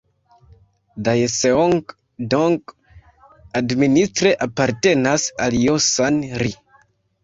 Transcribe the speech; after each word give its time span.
Daeseong-dong 1.07 2.57
administre 3.63 4.35
apartenas 4.49 5.31
al 5.47 5.63
Josan-ri. 5.65 6.55